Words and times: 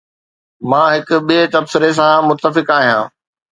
مان 0.69 0.87
هڪ 0.95 1.09
ٻئي 1.27 1.41
تبصري 1.53 1.91
سان 1.99 2.15
متفق 2.29 2.67
آهيان 2.79 3.03